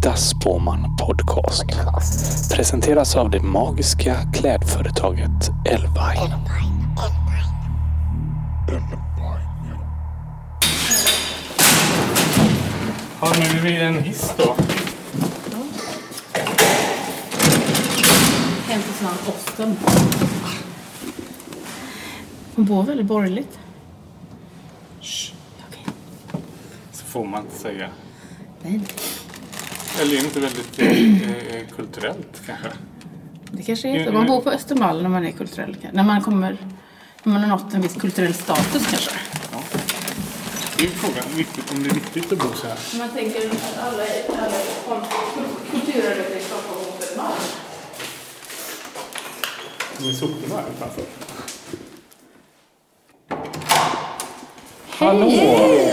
[0.00, 1.64] Äkta Spåman Podcast.
[2.52, 6.36] Presenteras av det magiska klädföretaget Elvine.
[13.20, 14.56] Ja, nu är vi i en hiss då.
[18.68, 19.76] Hem till sån osten.
[22.56, 23.58] Hon bor väldigt borgerligt.
[25.00, 25.34] Shh,
[25.68, 25.84] Okej.
[26.92, 27.88] så får man inte säga.
[28.62, 28.80] Nej,
[30.00, 32.68] Eller är det inte väldigt eh, eh, kulturellt kanske?
[33.50, 34.12] det kanske är så.
[34.12, 35.76] Man bor på Östermalm när man är kulturell.
[35.92, 36.56] När man kommer...
[37.22, 39.10] När man har nått en viss kulturell status kanske.
[39.52, 39.62] Ja.
[40.78, 41.24] Det är frågan
[41.72, 42.78] om det är viktigt att bo så här.
[42.98, 44.02] Man tänker att alla,
[44.88, 45.06] alla
[45.70, 47.32] kulturarbetare i Stockholm bor på Östermalm.
[50.00, 51.04] Med soporna här utanför.
[54.98, 55.89] Hej!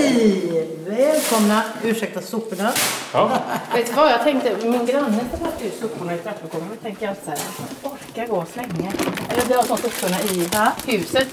[1.12, 1.64] Välkomna!
[1.84, 2.72] Ursäkta soporna.
[3.14, 3.40] Ja,
[3.74, 4.56] Vet du vad jag tänkte?
[4.64, 6.68] Min granne som ut soporna i trappuppgången.
[6.72, 7.40] Jag tänker alltid så här.
[7.84, 8.92] Jag orkar gå och slänga.
[9.30, 10.50] Eller vi har sånt soporna i
[10.88, 11.28] huset.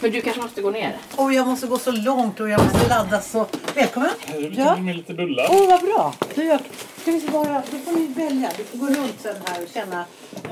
[0.00, 0.96] Men du kanske måste gå ner.
[1.16, 3.46] Och jag måste gå så långt och jag måste ladda så...
[3.74, 4.10] Välkommen!
[4.26, 4.70] här är Ja.
[4.70, 5.46] lite med lite bullar.
[5.50, 6.14] Åh, vad bra!
[6.34, 6.60] Du, jag,
[7.06, 8.50] ska vi se bara, då får ni välja.
[8.58, 10.04] Vi får gå runt sen här och känna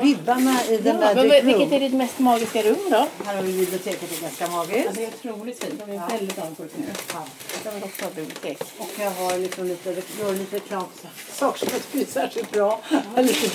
[0.03, 3.07] vibbarna i den där men vilket är ditt mest magiska rum då?
[3.25, 4.95] Här har vi biblioteket, det är ganska magiskt.
[4.95, 5.83] det är otroligt fint.
[5.87, 6.85] Jag är väldigt avundsjuk nu.
[7.13, 7.25] Ja.
[7.65, 8.63] Jag vill också ha bibliotek.
[8.79, 12.81] Och jag har liksom lite, gör lite reklam för saker som inte blir särskilt bra.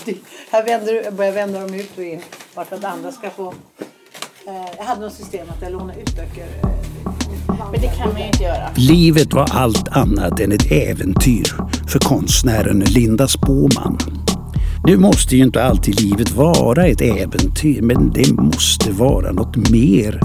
[0.06, 0.18] Dy-
[0.50, 2.22] här vänder, jag börjar vända dem ut och in.
[2.56, 3.54] Bara för att andra ska få...
[4.48, 6.79] Eh, jag hade något system att jag lånade ut böcker.
[7.72, 8.70] Men det kan man ju inte göra.
[8.76, 11.54] Livet var allt annat än ett äventyr
[11.88, 13.98] för konstnären Linda Spåman.
[14.86, 20.20] Nu måste ju inte alltid livet vara ett äventyr, men det måste vara något mer.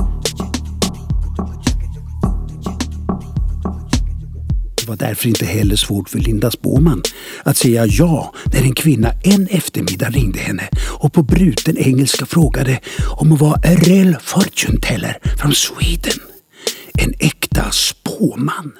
[4.76, 7.02] Det var därför inte heller svårt för Linda Spåman
[7.42, 12.80] att säga ja när en kvinna en eftermiddag ringde henne och på bruten engelska frågade
[13.16, 16.33] om hon var a fortune teller från Sweden.
[16.98, 18.72] En äkta spåman.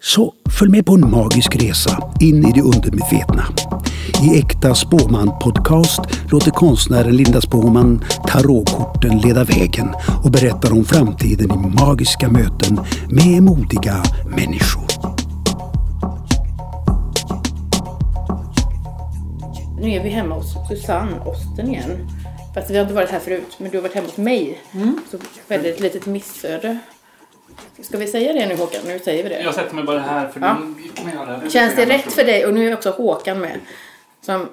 [0.00, 3.44] Så följ med på en magisk resa in i det undermedvetna.
[4.22, 9.88] I Äkta Spåman Podcast låter konstnären Linda Spåman tarotkorten leda vägen
[10.24, 12.80] och berättar om framtiden i magiska möten
[13.10, 14.86] med modiga människor.
[19.80, 22.08] Nu är vi hemma hos Susanne Osten igen.
[22.54, 24.58] Fast vi har inte varit här förut, men du har varit hemma hos mig.
[25.10, 25.18] Så
[25.48, 26.78] skedde ett litet missöde.
[27.80, 28.80] Ska vi säga det nu Håkan?
[28.86, 29.42] Nu säger vi det.
[29.42, 30.56] Jag sätter mig bara här för Ja.
[31.42, 31.50] nu.
[31.50, 32.46] Känns det rätt för dig?
[32.46, 33.60] Och nu är också Håkan med.
[34.20, 34.48] Som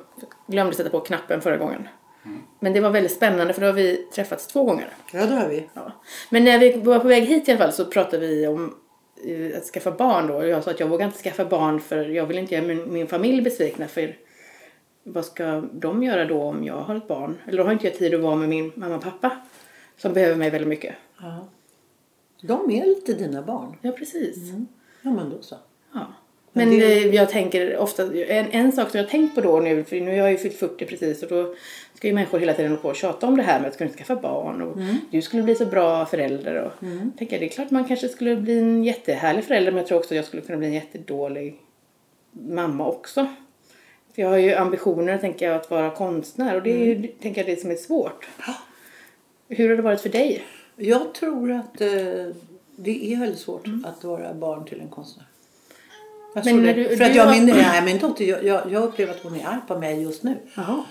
[0.48, 1.88] glömde sätta på knappen förra gången.
[2.60, 4.88] Men det var väldigt spännande för då har vi träffats två gånger.
[5.14, 5.68] Ja, det har vi.
[5.74, 5.92] Ja.
[6.30, 8.76] Men när vi var på väg hit i alla fall så pratade vi om
[9.28, 10.34] eh, att skaffa barn då.
[10.36, 12.94] Och jag sa att jag vågar inte skaffa barn för jag vill inte göra min,
[12.94, 14.16] min familj besvikna för
[15.04, 17.38] vad ska de göra då om jag har ett barn?
[17.48, 19.32] Eller då har inte jag tid att vara med min mamma och pappa
[19.98, 20.96] som behöver mig väldigt mycket.
[21.22, 21.48] Ja.
[22.42, 23.76] De är lite dina barn.
[23.82, 24.38] Ja, precis.
[25.02, 25.56] Ja, men då så.
[25.94, 26.00] Ja.
[26.54, 29.42] Men Men det- eh, jag tänker ofta, en, en sak som jag har tänkt på
[29.42, 31.56] då nu, för nu har jag ju fyllt 40 precis och då
[31.94, 33.90] ska ju människor hela tiden hålla på och tjata om det här med att kunna
[33.90, 34.78] skaffa barn och
[35.12, 36.72] du skulle bli så bra förälder och
[37.18, 39.98] tänker jag, det är klart man kanske skulle bli en jättehärlig förälder men jag tror
[39.98, 41.56] också att jag skulle kunna bli en jättedålig
[42.32, 43.28] mamma också.
[44.16, 47.42] För jag har ju ambitioner, tänker jag, att vara konstnär och det är ju, tänker
[47.42, 48.28] jag, det som är svårt.
[49.50, 50.44] Hur har det varit för dig?
[50.80, 51.88] Jag tror att eh,
[52.76, 55.26] det är väldigt svårt att vara barn till en konstnär.
[56.36, 56.84] Jag Men tror när det.
[56.90, 59.24] du- För att du jag, har- min, nej, min dotter, jag, jag, jag upplever att
[59.24, 60.38] hon är arg på mig just nu.
[60.56, 60.84] Jaha.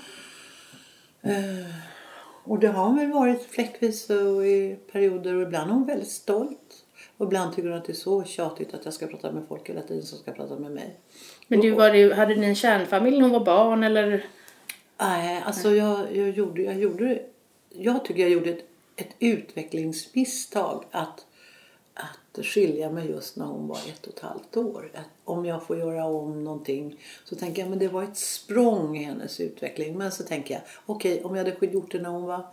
[2.44, 6.08] Och det har hon väl varit fläckvis och i perioder och ibland är hon väldigt
[6.10, 6.84] stolt.
[7.16, 9.68] Och ibland tycker hon att det är så tjatigt att jag ska prata med folk
[9.68, 10.96] hela tiden som ska prata med mig.
[11.48, 14.24] Men du, var det, hade ni en kärnfamilj när hon var barn eller?
[15.00, 17.22] Nej, alltså jag, jag gjorde, jag gjorde,
[17.70, 18.67] jag tycker jag gjorde ett,
[18.98, 21.26] ett utvecklingsmisstag att,
[21.94, 24.90] att skilja mig just när hon var ett och ett halvt år.
[24.94, 28.98] Att om jag får göra om någonting så tänker jag men det var ett språng
[28.98, 29.98] i hennes utveckling.
[29.98, 32.46] Men så tänker jag okej om jag hade gjort det när hon var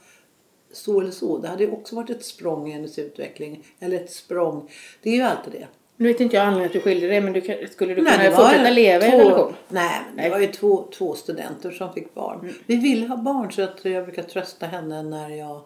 [0.72, 1.38] så eller så.
[1.38, 3.64] Det hade också varit ett språng i hennes utveckling.
[3.80, 4.72] Eller ett språng.
[5.02, 5.68] Det är ju alltid det.
[5.98, 8.30] Nu vet inte jag anledningen att du skilde dig men du, skulle du Nej, kunna
[8.30, 9.54] var fortsätta leva i en relation?
[9.70, 10.32] Nej, men det Nej.
[10.32, 12.40] var ju två, två studenter som fick barn.
[12.40, 12.54] Mm.
[12.66, 15.62] Vi ville ha barn så att jag brukar trösta henne när jag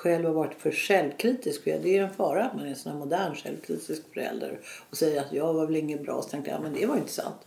[0.00, 1.64] själv har varit för självkritisk.
[1.64, 4.60] För det är en fara att man är en sån här modern självkritisk förälder
[4.90, 6.22] och säger att jag var väl ingen bra.
[6.22, 7.40] Så tänkte jag, men det var inte sant.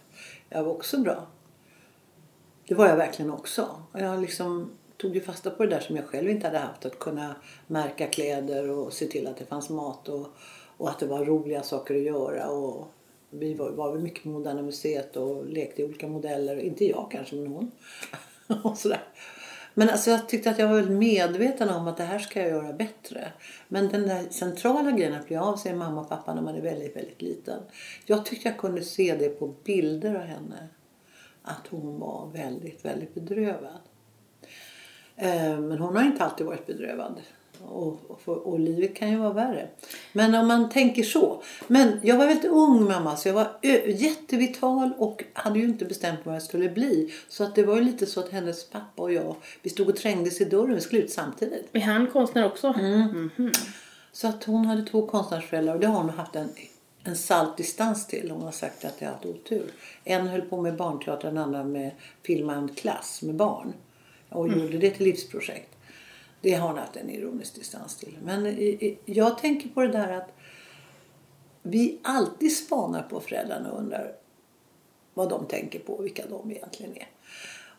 [0.49, 1.27] Jag var också bra.
[2.67, 3.69] Det var jag verkligen också.
[3.91, 6.85] Och jag liksom tog ju fasta på det där som jag själv inte hade haft.
[6.85, 7.35] Att kunna
[7.67, 10.27] märka kläder och se till att det fanns mat och,
[10.77, 12.49] och att det var roliga saker att göra.
[12.49, 12.87] Och
[13.29, 16.57] vi var, var väl mycket på Moderna Museet och lekte i olika modeller.
[16.57, 17.71] Inte jag kanske, men hon.
[18.63, 19.03] och sådär.
[19.73, 22.73] Men alltså jag tyckte att jag var medveten om att det här ska jag göra
[22.73, 23.31] bättre.
[23.67, 26.61] Men den där centrala grejen att bli av sig mamma och pappa när man är
[26.61, 27.59] väldigt, väldigt liten.
[28.05, 30.67] Jag tyckte jag kunde se det på bilder av henne.
[31.41, 33.79] Att hon var väldigt, väldigt bedrövad.
[35.15, 37.21] Eh, men hon har inte alltid varit bedrövad.
[37.67, 39.67] Och, och, och livet kan ju vara värre.
[40.13, 41.43] Men om man tänker så.
[41.67, 43.47] Men jag var väldigt ung mamma så jag var
[43.87, 47.13] jättevital och hade ju inte bestämt vad jag skulle bli.
[47.29, 49.95] Så att det var ju lite så att hennes pappa och jag, vi stod och
[49.95, 51.69] trängdes i dörren, vi skulle ut samtidigt.
[51.73, 52.67] Är han konstnär också?
[52.67, 53.29] Mm.
[54.11, 56.49] Så att hon hade två konstnärsföräldrar och det har hon haft en,
[57.03, 58.31] en salt distans till.
[58.31, 59.71] Hon har sagt att jag har haft otur.
[60.03, 61.91] En höll på med barnteater, den andra med
[62.23, 63.73] filma en klass med barn.
[64.29, 65.72] Och gjorde det till livsprojekt.
[66.43, 68.17] Det har han haft en ironisk distans till.
[68.23, 68.57] Men
[69.05, 70.29] jag tänker på det där att
[71.61, 74.15] vi alltid spanar på föräldrarna och undrar
[75.13, 77.07] vad de tänker på och vilka de egentligen är.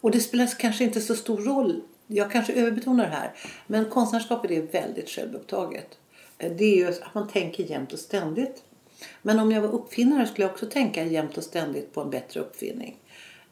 [0.01, 1.81] Och det spelar kanske inte så stor roll.
[2.07, 3.33] Jag kanske överbetonar det här.
[3.67, 5.99] Men konstnärskapet är väldigt självupptaget.
[6.39, 8.63] Eh, det är ju att man tänker jämt och ständigt.
[9.23, 12.41] Men om jag var uppfinnare skulle jag också tänka jämt och ständigt på en bättre
[12.41, 12.97] uppfinning.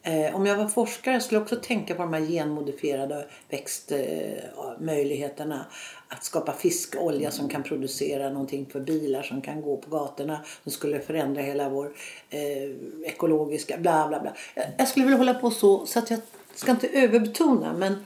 [0.02, 5.66] Eh, om jag var forskare skulle jag också tänka på de här genmodifierade växtmöjligheterna.
[6.08, 10.40] att skapa fiskolja som kan producera någonting för bilar som kan gå på gatorna.
[10.62, 11.92] Som skulle förändra hela vår
[12.30, 12.70] eh,
[13.04, 14.32] ekologiska bla bla bla.
[14.54, 16.20] Jag, jag skulle vilja hålla på så, så att jag
[16.54, 17.72] ska inte överbetona.
[17.72, 18.04] Men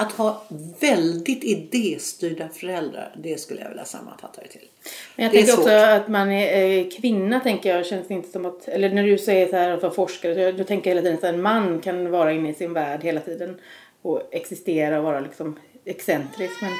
[0.00, 0.42] att ha
[0.80, 4.68] väldigt idéstyrda föräldrar, det skulle jag vilja sammanfatta det till.
[5.16, 8.46] Men jag Det tänker också att man är eh, kvinna tänker jag känns inte som
[8.46, 11.18] att, eller när du säger så här att vara forskare, då tänker jag hela tiden
[11.18, 13.60] att en man kan vara inne i sin värld hela tiden
[14.02, 16.62] och existera och vara liksom excentrisk.
[16.62, 16.72] Men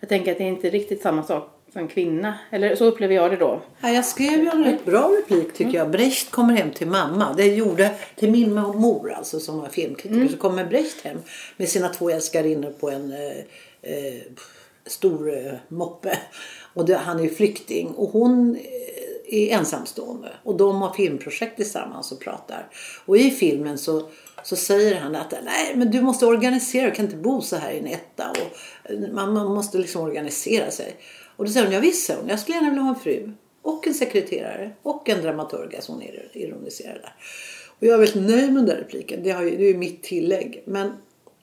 [0.00, 2.38] jag tänker att det är inte riktigt samma sak för en kvinna.
[2.50, 3.62] Eller så upplever jag det då.
[3.80, 5.90] Ja, jag skrev ju en rätt bra replik tycker jag.
[5.90, 7.34] Brecht kommer hem till mamma.
[7.36, 10.28] Det gjorde till min mor alltså som var filmkritiker.
[10.28, 11.18] Så kommer Brecht hem
[11.56, 13.38] med sina två älskarinnor på en eh,
[13.92, 14.22] eh,
[14.86, 16.18] stor eh, moppe.
[16.74, 20.32] Och det, han är ju flykting och hon eh, är ensamstående.
[20.42, 22.68] Och de har filmprojekt tillsammans och pratar.
[23.04, 24.08] Och i filmen så,
[24.42, 27.70] så säger han att nej men du måste organisera, du kan inte bo så här
[27.70, 28.30] i en etta.
[28.30, 30.96] Och, eh, man, man måste liksom organisera sig.
[31.42, 33.32] Och då säger hon, ja visst hon, jag skulle gärna vilja ha en fru.
[33.62, 34.70] Och en sekreterare.
[34.82, 35.74] Och en dramaturg.
[35.74, 36.02] Alltså hon
[36.32, 37.14] ironiserar där.
[37.78, 39.22] Och jag är väldigt nöjd med den där repliken.
[39.22, 40.62] Det, har ju, det är ju mitt tillägg.
[40.66, 40.92] Men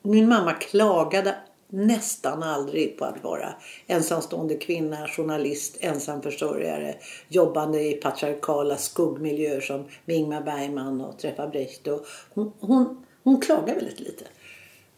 [0.02, 1.36] min mamma klagade
[1.68, 3.54] nästan aldrig på att vara
[3.88, 6.96] ensamstående kvinna, journalist, ensamförsörjare,
[7.28, 11.88] jobbande i patriarkala skuggmiljöer som med Ingmar Bergman och träffa Brecht.
[11.88, 14.26] Och hon, hon, hon klagar väldigt lite.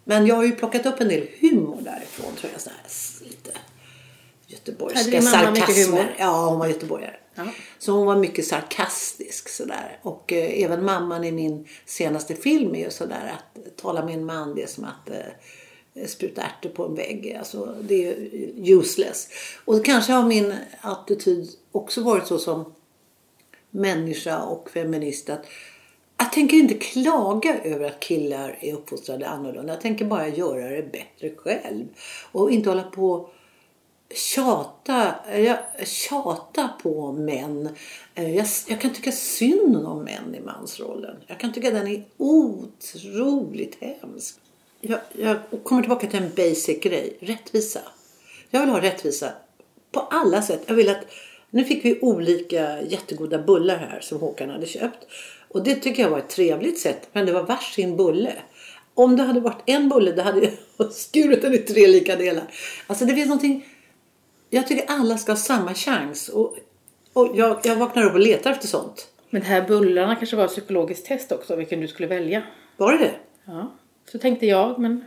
[0.04, 2.62] Men jag har ju plockat upp en del humor därifrån tror jag.
[2.62, 3.52] Så här, lite
[4.52, 6.16] göteborgska Hade sarkasmer.
[6.20, 7.16] Ja, hon var göteborgare.
[7.36, 7.44] Ja.
[7.80, 10.00] Så hon var mycket sarkastisk sådär.
[10.02, 14.26] Och eh, även mamman i min senaste film är ju sådär att tala med en
[14.26, 17.36] man det är som att eh, spruta ärtor på en vägg.
[17.40, 18.16] Alltså det är
[18.64, 19.28] ju useless.
[19.66, 22.74] Och kanske har min attityd också varit så som
[23.70, 25.46] människa och feminist att
[26.18, 29.74] jag tänker inte klaga över att killar är uppfostrade annorlunda.
[29.74, 31.86] Jag tänker bara göra det bättre själv.
[32.32, 33.30] Och inte hålla på
[34.16, 37.70] tjata, jag, tjata på män.
[38.16, 41.16] Eh, jag, jag kan tycka synd om män i mansrollen.
[41.28, 44.36] Jag kan tycka den är otroligt hemsk.
[44.82, 47.18] Jag, jag kommer tillbaka till en basic grej.
[47.20, 47.80] Rättvisa.
[48.50, 49.32] Jag vill ha rättvisa
[49.92, 50.64] på alla sätt.
[50.66, 51.06] Jag vill att
[51.50, 55.08] nu fick vi olika jättegoda bullar här som Håkan hade köpt.
[55.48, 57.10] Och det tycker jag var ett trevligt sätt.
[57.14, 58.34] Men det var varsin bulle.
[58.94, 62.44] Om det hade varit en bulle då hade jag skurit den i tre lika delar.
[62.88, 63.66] Alltså det finns någonting.
[64.54, 66.30] Jag tycker alla ska ha samma chans.
[66.30, 66.56] Och,
[67.14, 69.08] och jag, jag vaknar upp och letar efter sånt.
[69.30, 72.44] Men de här bullarna kanske var ett psykologiskt test också, vilken du skulle välja.
[72.78, 73.12] Var det det?
[73.46, 73.72] Ja,
[74.12, 75.06] så tänkte jag, men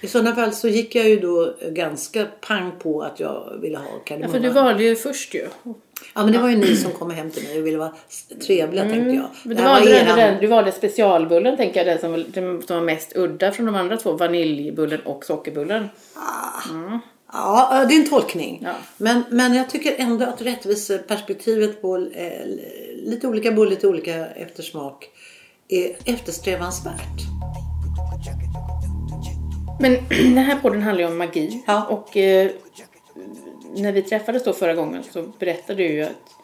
[0.00, 3.84] I sådana fall så gick jag ju då ganska pang på att jag ville ha
[3.84, 4.32] ja, kardemumma.
[4.32, 5.48] för du valde ju först ju.
[6.14, 7.94] Ja men det var ju ni som kom hem till mig och ville vara
[8.46, 9.10] trevliga tänkte jag.
[9.10, 9.28] Mm.
[9.42, 12.24] Men Det du valde, var den, eran- den, du valde specialbullen tänker jag, den som,
[12.28, 14.12] den som var mest udda från de andra två.
[14.12, 15.88] Vaniljbullen och sockerbullen.
[17.32, 18.60] Ja, det är en tolkning.
[18.62, 18.72] Ja.
[18.96, 22.46] Men, men jag tycker ändå att rättviseperspektivet på eh,
[22.94, 25.08] lite olika bullar, lite olika eftersmak
[25.68, 27.20] är eftersträvansvärt.
[29.80, 31.64] Men den här podden handlar ju om magi.
[31.66, 31.86] Ja.
[31.86, 32.50] Och eh,
[33.76, 36.35] när vi träffades då förra gången så berättade du ju att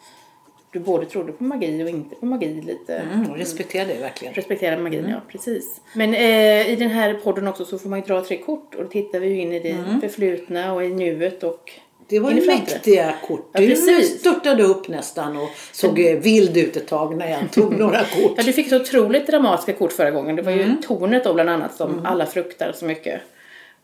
[0.73, 2.95] du både trodde på magi och inte på magi lite.
[2.95, 4.33] Mm, respekterar det verkligen.
[4.33, 5.81] Respektera magin, ja precis.
[5.95, 8.83] Men eh, i den här podden också så får man ju dra tre kort och
[8.83, 11.71] då tittar vi ju in i det förflutna och i nuet och
[12.07, 13.49] Det var ju mäktiga kort.
[13.53, 14.19] Ja, Du precis.
[14.19, 18.33] störtade upp nästan och såg eh, vild ut ett tag när jag tog några kort.
[18.37, 20.35] Ja, du fick så otroligt dramatiska kort förra gången.
[20.35, 20.69] Det var Mm.
[20.69, 23.21] ju tornet då bland annat som alla fruktar så mycket.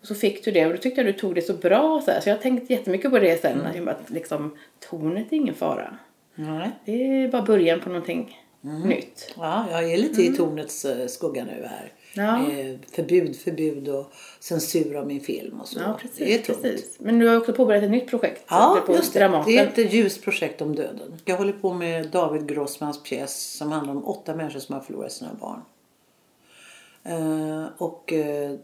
[0.01, 2.01] Och så fick du det och då tyckte jag du tog det så bra.
[2.05, 2.19] Så, här.
[2.21, 3.61] så jag har tänkt jättemycket på det sen.
[3.75, 3.87] Mm.
[3.87, 4.57] Att liksom,
[4.89, 5.97] tornet är ingen fara.
[6.39, 6.71] Nej.
[6.85, 6.91] Det
[7.23, 8.81] är bara början på någonting Mm.
[8.89, 9.33] nytt.
[9.37, 11.91] Ja, jag är lite i tornets eh, skugga nu här.
[12.17, 12.51] Mm.
[12.53, 12.59] Ja.
[12.59, 15.79] Eh, förbud, förbud och censur av min film och så.
[15.79, 16.61] Ja, det är precis, tungt.
[16.61, 16.97] precis.
[16.99, 18.43] Men du har också påbörjat ett nytt projekt.
[18.49, 19.19] Ja, på just det.
[19.19, 19.53] Dramaten.
[19.53, 21.17] Det är ett ljust projekt om döden.
[21.25, 25.11] Jag håller på med David Grossmans pjäs som handlar om åtta människor som har förlorat
[25.11, 25.61] sina barn.
[27.03, 28.13] Eh, och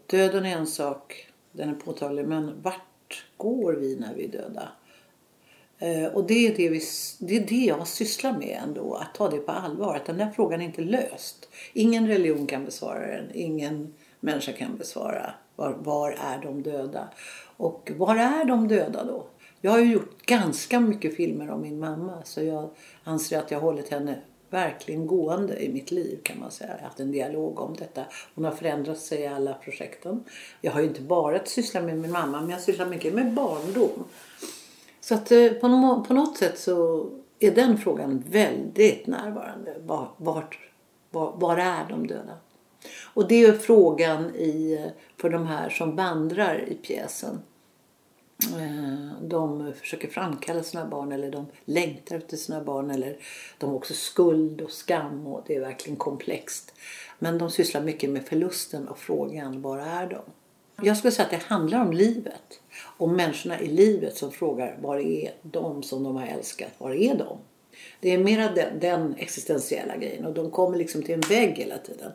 [0.08, 4.70] döden är en sak, den är påtaglig, men vart går vi när vi är döda?
[5.86, 6.82] Eh, och det är det, vi,
[7.20, 9.96] det är det jag sysslar med ändå, att ta det på allvar.
[9.96, 11.50] Att den där frågan är inte löst.
[11.74, 17.08] Ingen religion kan besvara den, ingen människa kan besvara var, var är de döda?
[17.58, 19.26] Och var är de döda då?
[19.62, 22.70] Jag har ju gjort ganska mycket filmer om min mamma så jag
[23.04, 26.70] anser att jag har hållit henne verkligen gående i mitt liv kan man säga.
[26.70, 28.06] Jag har haft en dialog om detta.
[28.36, 30.24] Hon har förändrat sig i alla projekten.
[30.62, 34.04] Jag har ju inte bara sysslat med min mamma men jag sysslar mycket med barndom.
[35.06, 37.10] Så att eh, på, på något sätt så
[37.40, 39.76] är den frågan väldigt närvarande.
[39.86, 40.60] Var, vart,
[41.12, 42.38] var, var är de döda?
[43.14, 47.40] Och det är frågan i, eh, för de här som vandrar i pjäsen.
[48.44, 53.18] Eh, de försöker framkalla sina barn eller de längtar efter sina barn eller
[53.58, 56.74] de har också skuld och skam och det är verkligen komplext.
[57.20, 60.22] Men de sysslar mycket med förlusten och frågan, var är de?
[60.86, 62.62] Jag skulle säga att det handlar om livet.
[62.98, 66.72] Om människorna i livet som frågar, var är de som de har älskat?
[66.78, 67.38] Var är de?
[68.00, 71.78] Det är mera den, den existentiella grejen och de kommer liksom till en vägg hela
[71.78, 72.12] tiden.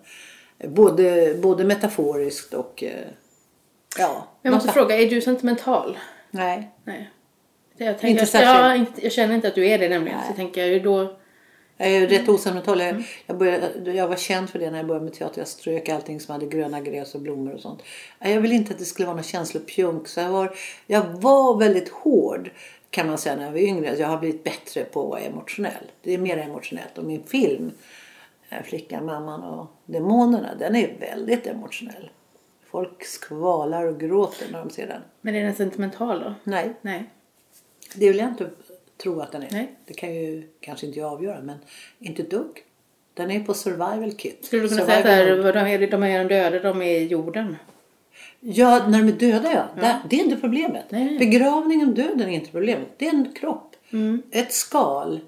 [0.64, 3.06] Både, både metaforiskt och eh,
[3.98, 4.26] ja.
[4.42, 5.98] Jag måste fråga, är du sentimental?
[6.30, 6.70] Nej.
[6.84, 7.10] Nej.
[7.76, 8.88] Jag, tänker, Inte särskilt.
[8.96, 10.18] jag, jag känner inte att du är det nämligen.
[10.28, 11.16] Så tänker jag då...
[11.82, 12.80] Jag är rätt osentimental.
[12.80, 15.40] Jag, jag, började, jag var känd för det när jag började med teater.
[15.40, 17.82] Jag strök allting som hade gröna gräs och blommor och sånt.
[18.18, 20.08] Jag ville inte att det skulle vara någon känslopjunk.
[20.08, 20.56] Så jag var,
[20.86, 22.50] jag var väldigt hård
[22.90, 23.96] kan man säga när jag var yngre.
[23.96, 25.84] Jag har blivit bättre på att vara emotionell.
[26.02, 26.98] Det är mer emotionellt.
[26.98, 27.70] Och min film,
[28.48, 32.10] eh, Flickan, mamman och demonerna, den är väldigt emotionell.
[32.70, 35.02] Folk skvalar och gråter när de ser den.
[35.20, 36.34] Men är den sentimental då?
[36.44, 37.04] Nej, Nej.
[37.94, 38.50] det vill jag inte
[39.02, 39.48] tro att den är.
[39.52, 39.74] Nej.
[39.86, 41.56] Det kan ju kanske inte jag avgöra, men
[41.98, 42.64] inte dugg.
[43.14, 44.44] Den är på survival kit.
[44.44, 47.56] Skulle du kunna survival säga att de är, de är döda, de är i jorden?
[48.40, 49.68] Ja, när de är döda ja.
[49.82, 50.84] Där, det är inte problemet.
[50.88, 51.18] Nej.
[51.18, 52.88] Begravningen och döden är inte problemet.
[52.96, 53.76] Det är en kropp.
[53.92, 54.22] Mm.
[54.30, 55.20] Ett skal.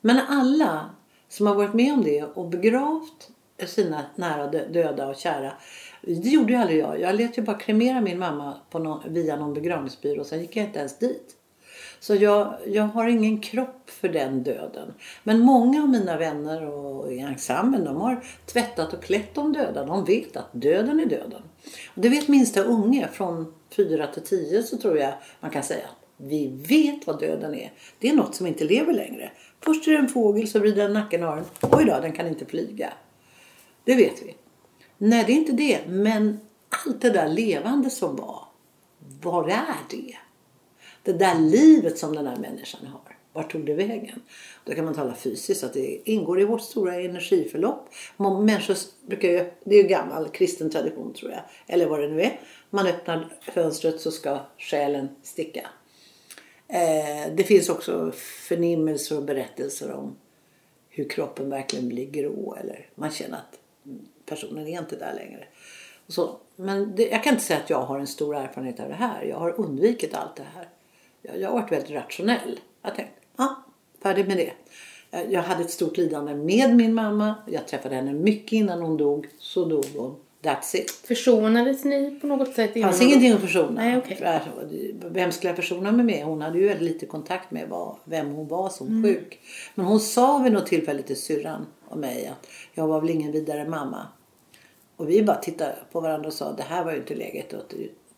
[0.00, 0.90] Men alla
[1.28, 3.30] som har varit med om det och begravt
[3.66, 5.52] sina nära dö- döda och kära.
[6.02, 7.00] Det gjorde ju aldrig jag.
[7.00, 10.24] Jag lät ju bara kremera min mamma på nå- via någon begravningsbyrå.
[10.24, 11.36] Sen gick jag inte ens dit.
[12.02, 14.94] Så jag, jag har ingen kropp för den döden.
[15.22, 19.84] Men många av mina vänner och i ensemblen de har tvättat och klätt de döda.
[19.84, 21.42] De vet att döden är döden.
[21.86, 25.86] Och det vet minsta unge från 4 till 10 så tror jag man kan säga.
[26.16, 27.72] Vi vet vad döden är.
[27.98, 29.32] Det är något som inte lever längre.
[29.60, 31.44] Först är det en fågel så vrider den nacken och öronen.
[31.60, 32.92] Oj då, den kan inte flyga.
[33.84, 34.34] Det vet vi.
[34.98, 35.80] Nej, det är inte det.
[35.86, 36.40] Men
[36.86, 38.44] allt det där levande som var.
[39.22, 40.16] Var är det?
[41.02, 43.16] Det där livet som den här människan har.
[43.32, 44.22] Vart tog det vägen?
[44.64, 47.88] Då kan man tala fysiskt att det ingår i vårt stora energiförlopp.
[48.16, 51.40] Människor brukar ju, det är ju gammal kristen tradition tror jag.
[51.66, 52.40] Eller vad det nu är.
[52.70, 55.68] Man öppnar fönstret så ska själen sticka.
[56.68, 58.12] Eh, det finns också
[58.48, 60.16] förnimmelser och berättelser om
[60.88, 62.56] hur kroppen verkligen blir grå.
[62.60, 63.58] Eller man känner att
[64.26, 65.44] personen är inte där längre.
[66.08, 66.36] Så.
[66.56, 69.24] Men det, jag kan inte säga att jag har en stor erfarenhet av det här.
[69.24, 70.68] Jag har undvikit allt det här.
[71.22, 72.60] Jag, har varit väldigt rationell.
[72.82, 73.64] Jag tänkte, ja,
[74.02, 74.52] färdig med det.
[75.10, 77.34] Jag, jag hade ett stort lidande med min mamma.
[77.46, 79.28] Jag träffade henne mycket innan hon dog.
[79.38, 80.16] Så dog hon.
[80.42, 80.90] That's it.
[80.90, 82.70] Försonades ni på något sätt?
[82.74, 83.70] Det fanns ingenting att försona.
[83.70, 84.50] Nej, alltså,
[85.08, 86.24] Vem skulle jag försona mig med?
[86.24, 89.02] Hon hade ju väldigt lite kontakt med vad, vem hon var som Mm.
[89.02, 89.40] sjuk.
[89.74, 93.32] Men hon sa vid något tillfälle till syrran och mig att jag var väl ingen
[93.32, 94.06] vidare mamma.
[94.96, 97.72] Och vi bara tittade på varandra och sa det här var ju inte läget att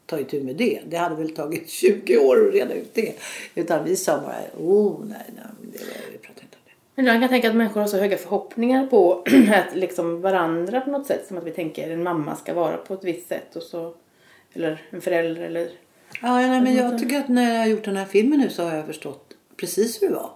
[0.06, 0.80] ta itu med det.
[0.88, 3.12] Det hade väl tagit 20 år att reda ut det.
[3.54, 6.73] Utan vi sa bara, oh nej, nej det var, vi pratar inte om det.
[6.94, 10.90] Men jag kan tänka att människor har så höga förhoppningar på att liksom varandra på
[10.90, 11.26] något sätt.
[11.28, 13.94] Som att vi tänker en mamma ska vara på ett visst sätt och så.
[14.52, 15.68] Eller en förälder eller...
[16.23, 18.62] Ja, nej, men jag tycker att när jag har gjort den här filmen nu så
[18.62, 20.30] har jag förstått precis hur det var.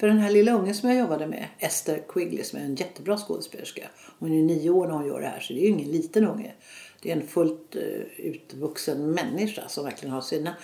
[0.00, 3.16] För den här lilla ungen som jag jobbade med, Esther Quigley som är en jättebra
[3.16, 3.82] skådespelerska.
[4.18, 6.26] Hon är nio år när hon gör det här så det är ju ingen liten
[6.26, 6.52] unge.
[7.04, 7.82] Det är en fullt uh,
[8.16, 10.54] utvuxen människa som verkligen har sina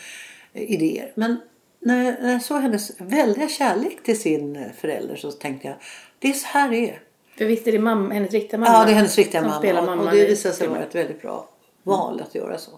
[0.53, 1.13] eh, idéer.
[1.15, 1.37] Men
[1.81, 5.77] när, jag såg hennes väldiga kärlek till sin eh, förälder så tänkte jag
[6.19, 7.03] det är så här det är.
[7.39, 8.73] För visst är det mamma, hennes riktiga mamma?
[8.73, 9.73] Ja, det är hennes riktiga mamma.
[9.73, 11.49] Mamman och det visade sig vara ett väldigt bra
[11.83, 12.71] val att göra så.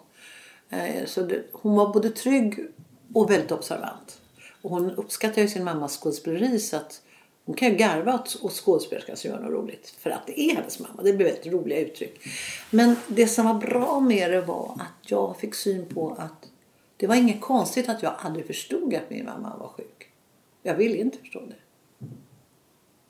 [0.70, 2.66] Eh, så det, hon var både trygg
[3.14, 4.20] och väldigt observant.
[4.62, 7.02] Och hon uppskattar ju sin mammas skådespeleri så att
[7.44, 9.94] hon kan ju garva åt, åt skådespelerskan som gör något roligt.
[9.98, 11.02] För att det är hennes mamma.
[11.02, 12.20] Det blir väldigt roliga uttryck.
[12.70, 16.48] Men det som var bra med det var att jag fick syn på att
[16.96, 20.08] det var inget konstigt att jag aldrig förstod att min mamma var sjuk.
[20.62, 21.56] Jag ville inte förstå det.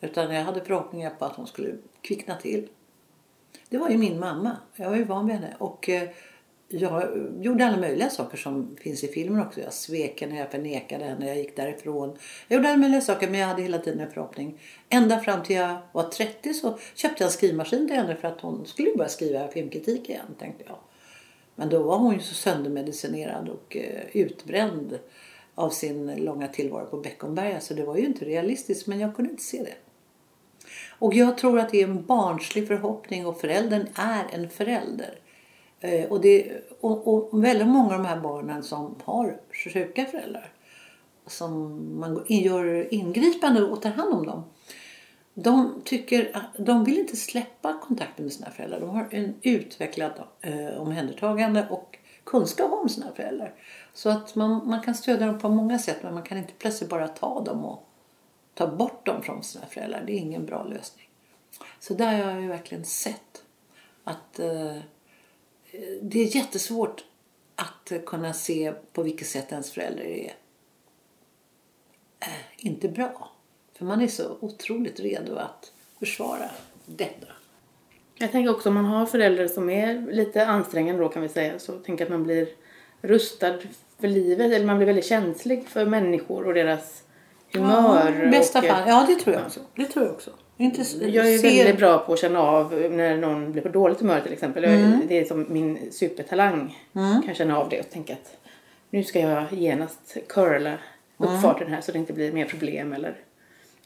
[0.07, 2.69] Utan jag hade förhoppningar på att hon skulle kvickna till.
[3.69, 4.57] Det var ju min mamma.
[4.77, 5.57] Jag var ju van vid henne.
[5.59, 6.09] Och eh,
[6.73, 9.61] jag gjorde alla möjliga saker som finns i filmen också.
[9.61, 12.19] Jag svek henne, jag förnekade henne, jag gick därifrån.
[12.49, 14.59] Jag gjorde alla möjliga saker men jag hade hela tiden en förhoppning.
[14.88, 18.41] Ända fram till jag var 30 så köpte jag en skrivmaskin till henne för att
[18.41, 20.79] hon skulle börja skriva filmkritik igen tänkte jag.
[21.55, 24.99] Men då var hon ju så söndermedicinerad och eh, utbränd
[25.55, 29.31] av sin långa tillvaro på Beckomberga så det var ju inte realistiskt men jag kunde
[29.31, 29.75] inte se det.
[30.99, 35.19] Och jag tror att det är en barnslig förhoppning och föräldern är en förälder.
[35.83, 40.53] Eh, och, det, och, och väldigt många av de här barnen som har sjuka föräldrar
[41.27, 44.45] som man gör ingripande och tar hand om dem.
[45.35, 48.81] De, tycker att de vill inte släppa kontakten med sina föräldrar.
[48.81, 53.55] De har en utvecklad eh, omhändertagande och kunskap om sina föräldrar.
[53.95, 56.91] Så att man, man kan stödja dem på många sätt men man kan inte plötsligt
[56.91, 57.89] bara ta dem och
[58.55, 60.03] ta bort dem från sina föräldrar.
[60.07, 61.09] Det är ingen bra lösning.
[61.81, 63.45] Så där har jag ju verkligen sett
[64.05, 64.77] att eh,
[66.02, 67.05] det är jättesvårt
[67.57, 70.35] att kunna se på vilket sätt ens förälder är
[72.21, 73.31] eh, inte bra.
[73.75, 76.50] För man är så otroligt redo att försvara
[76.87, 77.26] detta.
[78.14, 81.59] Jag tänker också om man har föräldrar som är lite ansträngande då kan vi säga
[81.59, 82.49] så tänker att man blir
[83.00, 83.59] rustad
[84.00, 87.02] för livet eller man blir väldigt känslig för människor och deras
[87.52, 88.21] humör.
[88.25, 88.88] Ja, bästa och, fall.
[88.88, 89.61] Ja, det tror jag också.
[89.75, 90.31] Det tror jag också.
[90.57, 94.01] Inte, Jag är ser- väldigt bra på att känna av när någon blir på dåligt
[94.01, 94.63] humör till exempel.
[94.63, 95.01] Jag, Mm.
[95.09, 96.79] Det är som min supertalang.
[96.93, 98.37] Kan jag känna av det och tänka att
[98.91, 101.35] nu ska jag genast curla Mm.
[101.35, 103.17] uppfarten här så det inte blir mer problem eller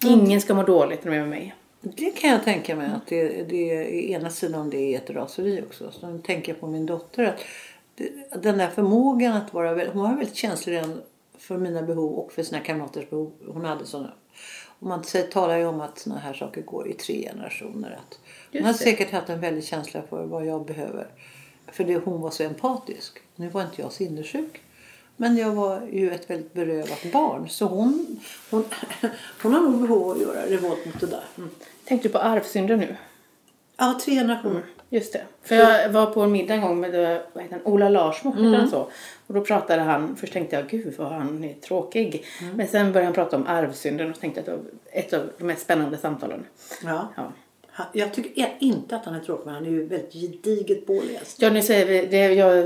[0.07, 1.55] ingen ska må dåligt när de är med mig.
[1.81, 5.63] Det kan jag tänka mig att det, det är ena sidan det är ett raseri
[5.69, 5.91] också.
[5.93, 10.03] Så nu tänker jag på min dotter att den där förmågan att vara väldigt, hon
[10.03, 10.83] var väldigt känslig
[11.39, 13.33] för mina behov och för sina kamraters behov.
[13.49, 14.13] Hon hade sådana.
[14.79, 17.99] Och man talar ju om att sådana här saker går i tre generationer.
[18.01, 18.19] Att
[18.53, 21.07] hon har säkert haft en väldig känsla för vad jag behöver.
[21.67, 23.19] För det, hon var så empatisk.
[23.37, 24.63] Nu var inte jag sinnessjuk.
[25.17, 27.49] Men jag var ju ett väldigt berövat barn.
[27.49, 28.65] Så hon, hon,
[29.43, 31.25] hon har nog behov av att göra revolt mot det där.
[31.85, 32.97] Tänkte du på arvsynder nu?
[33.77, 34.63] Ja, tre generationer.
[34.89, 35.23] Just det.
[35.43, 38.33] För jag var på en middag en gång med eh, vad heter han, Ola Larsmo,
[38.71, 38.89] så?
[39.27, 42.25] Och då pratade han, först tänkte jag gud vad han är tråkig.
[42.55, 44.61] Men sen började han prata om arvsynden och tänkte att det var
[44.93, 46.45] ett av de mest spännande samtalen.
[46.85, 47.09] Ja.
[47.17, 47.33] Ja.
[47.79, 51.37] Han- Jag tycker inte att han är tråkig men han är ju väldigt gediget påläst.
[51.43, 52.17] Ja, nu säger vi det.
[52.35, 52.57] Jag,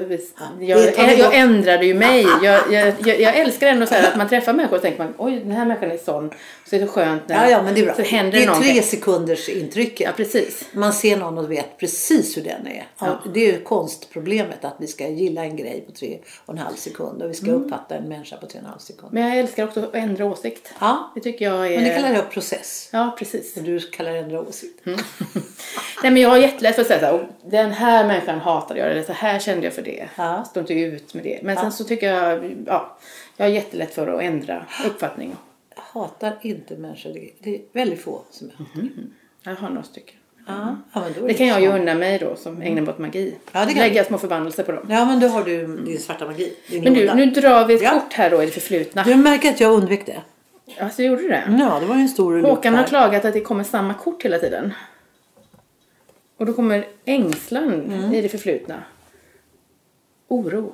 [0.60, 1.34] jag, jag, bort.
[1.34, 2.26] ändrade ju mig.
[2.42, 5.40] Jag, jag, jag, jag älskar ändå så att man träffar människor och tänker man oj
[5.40, 6.30] den här människan är sån.
[6.70, 7.94] Så är det skönt när Ja, ja men det är bra.
[7.94, 8.72] så händer det är någonting.
[8.74, 10.00] tre sekunders intrycket.
[10.06, 10.64] Ja, precis.
[10.72, 12.86] Man ser någon och vet precis hur den är.
[13.00, 13.22] Ja.
[13.34, 16.74] Det är ju konstproblemet att vi ska gilla en grej på tre och en halv
[16.76, 17.62] sekund och vi ska Mm.
[17.64, 19.12] uppfatta en människa på tre och en halv sekund.
[19.12, 20.72] Men jag älskar också att ändra åsikt.
[20.80, 21.76] Ja, Det tycker jag är...
[21.76, 22.88] men det kallar jag process.
[22.92, 23.54] Ja, precis.
[23.54, 24.80] Du kallar det ändra åsikt.
[26.02, 28.80] Nej men jag har jättelätt för att säga så här, "Och den här människan hatade
[28.80, 30.08] jag eller så här kände jag för det.
[30.16, 30.44] Ja.
[30.44, 31.40] Stod inte ut med det.
[31.42, 32.96] Men sen så tycker jag, ja,
[33.36, 35.36] jag har jättelätt för att ändra uppfattning.
[35.76, 37.10] Jag hatar inte människor.
[37.14, 38.88] Det- Det är väldigt få som jag hatar.
[39.42, 40.14] Jag har några stycken.
[40.46, 43.34] Ja, ja, är Det kan jag ju unna mig då som ägnar mig åt magi.
[43.52, 44.86] Ja, det kan Lägga små förbannelser på dem.
[44.88, 46.54] Ja, men då har du din svarta magi.
[46.70, 47.90] Din Men du, nu drar vi ett Ja.
[47.90, 49.02] kort här då i det förflutna.
[49.04, 50.20] Du märker att jag undvek det.
[50.80, 51.42] Alltså gjorde du det?
[51.58, 54.38] Ja, det var ju en stor Håkan har klagat att det kommer samma kort hela
[54.38, 54.74] tiden.
[56.40, 58.14] Och då kommer ängslan Mm.
[58.14, 58.82] i det förflutna.
[60.28, 60.72] Oro.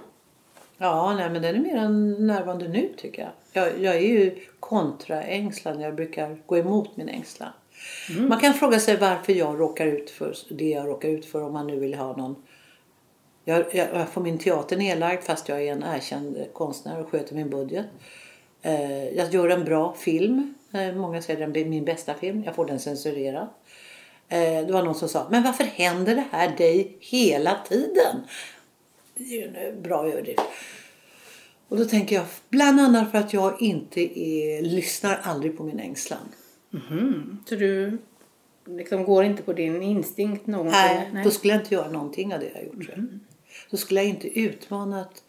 [0.78, 3.30] Ja, nej, men den är mer än närvarande nu tycker jag.
[3.52, 5.80] Jag, jag är ju kontraängslan.
[5.80, 7.48] Jag brukar gå emot min ängslan.
[8.28, 11.52] Man kan fråga sig varför jag råkar ut för det jag råkar ut för om
[11.52, 12.36] man nu vill ha någon.
[13.44, 17.34] Jag, jag, jag får min teater nedlagd fast jag är en erkänd konstnär och sköter
[17.34, 17.86] min budget.
[18.62, 20.54] Eh, jag gör en bra film.
[20.72, 22.42] Eh, många säger den blir min bästa film.
[22.46, 23.48] Jag får den censurerad.
[24.28, 28.16] Eh, det var någon som sa, men varför händer det här dig hela tiden?
[29.14, 30.42] Det är ju en eh, bra överdrift.
[31.68, 35.80] Och då tänker jag, bland annat för att jag inte är, lyssnar aldrig på min
[35.80, 36.28] ängslan.
[37.48, 37.98] Så du
[38.64, 40.80] liksom går inte på din instinkt någonsin?
[41.12, 42.88] Nej, då skulle jag inte göra någonting av det jag gjort.
[42.88, 43.08] jag.
[43.70, 45.22] Då skulle jag inte utmanat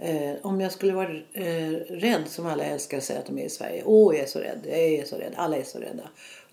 [0.00, 3.44] Eh, om jag skulle vara eh, rädd som alla älskar att säga att de är
[3.44, 3.82] i Sverige.
[3.84, 6.08] Åh, jag är så rädd, jag är så rädd, alla är så rädda.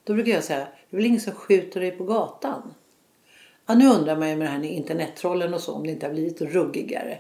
[0.05, 2.73] Då brukar jag säga, det är väl ingen som skjuter dig på gatan?
[3.65, 6.05] Ja, nu undrar man ju med det här med internettrollen och så om det inte
[6.05, 7.17] har blivit ruggigare.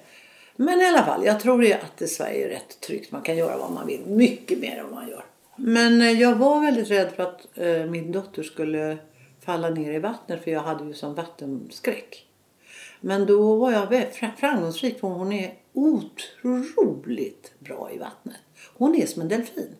[0.55, 3.11] Men i alla fall, jag tror ju att i Sverige är rätt tryggt.
[3.11, 4.05] Man kan göra vad man vill.
[4.05, 5.25] Mycket mer än vad man gör.
[5.55, 8.97] Men eh, jag var väldigt rädd för att eh, min dotter skulle
[9.45, 12.25] falla ner i vattnet för jag hade ju sån vattenskräck.
[13.01, 18.37] Men då var jag framgångsrik för hon är otroligt bra i vattnet.
[18.77, 19.75] Hon är som en delfin.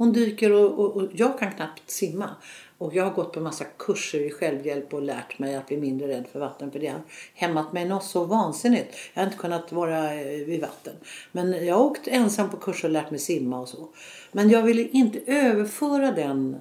[0.00, 2.30] Hon dyker och, och, och jag kan knappt simma.
[2.78, 6.08] Och jag har gått på massa kurser i självhjälp och lärt mig att bli mindre
[6.08, 6.70] rädd för vatten.
[6.70, 7.00] För det har
[7.34, 8.96] hämmat mig något så vansinnigt.
[9.14, 10.92] Jag har inte kunnat vara eh, vid vatten.
[11.32, 13.88] Men jag har åkt ensam på kurser och lärt mig simma och så.
[14.32, 16.56] Men jag ville inte överföra den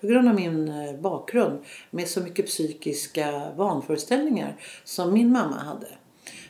[0.00, 1.58] på grund av min eh, bakgrund
[1.90, 5.86] med så mycket psykiska vanföreställningar som min mamma hade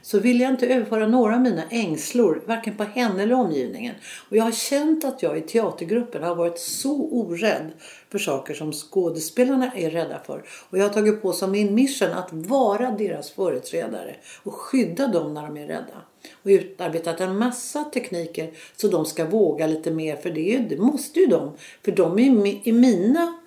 [0.02, 3.94] så vill jag inte överföra några av mina ängslor, varken på henne eller omgivningen.
[4.28, 7.70] Och jag har känt att jag i teatergruppen har varit så orädd
[8.10, 10.44] för saker som skådespelarna är rädda för.
[10.70, 15.34] Och jag har tagit på som min mission att vara deras företrädare och skydda dem
[15.34, 16.02] när de är rädda.
[16.42, 21.20] Och utarbetat en massa tekniker så de ska våga lite mer, för det, det måste
[21.20, 21.52] ju de.
[21.84, 23.41] För de är ju i mina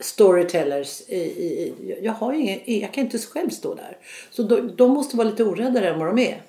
[0.00, 1.02] storytellers.
[1.08, 3.96] I, i, jag, har ingen, jag kan inte själv stå där.
[4.30, 6.42] Så de, de måste vara lite oräddare än vad de är.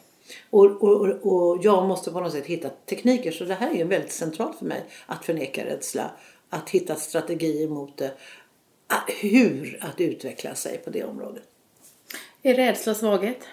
[0.50, 3.32] Och, och, och jag måste på något sätt hitta tekniker.
[3.32, 4.84] Så det här är ju väldigt centralt för mig.
[5.06, 6.12] Att förneka rädsla.
[6.50, 8.12] Att hitta strategier mot det.
[9.22, 11.44] Hur att utveckla sig på det området.
[12.42, 13.48] Är rädsla svaghet?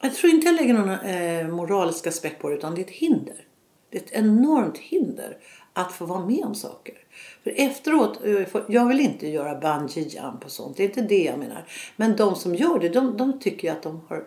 [0.00, 2.90] Jag tror inte jag lägger någon eh, moralisk aspekt på det utan det är ett
[2.90, 3.44] hinder.
[3.90, 5.38] Det är ett enormt hinder
[5.72, 7.01] att få vara med om saker.
[7.44, 11.22] För efteråt, eh, jag vill inte göra bungee jump och sånt, det är inte det
[11.22, 11.64] jag menar.
[11.96, 14.24] Men de som gör det, de, de tycker att de har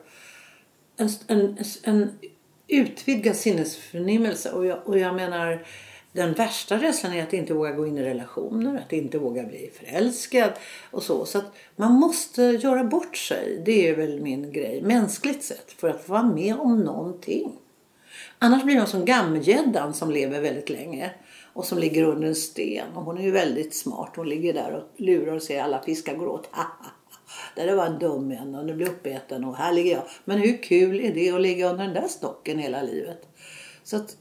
[0.98, 2.12] en, en, en
[2.68, 4.52] utvidgad sinnesförnimmelse.
[4.52, 5.66] Och jag, och jag menar,
[6.12, 9.72] den värsta rädslan är att inte våga gå in i relationer, att inte våga bli
[9.74, 10.52] förälskad
[10.92, 11.26] och så.
[11.26, 13.62] Så att man måste göra bort sig.
[13.66, 17.52] Det är väl min grej, mänskligt sett, för att få vara med om någonting.
[18.40, 21.12] Annars blir man som gammelgäddan som lever väldigt länge
[21.56, 22.88] och som ligger under en sten.
[22.96, 24.14] Och hon är ju väldigt smart.
[24.16, 26.50] Hon ligger där och lurar och ser alla fiskar gå åt.
[27.56, 30.04] Där var en dum en och nu blir uppäten och här ligger jag.
[30.26, 33.28] Men hur kul är det att ligga under den där stocken hela livet?
[33.84, 34.18] Så att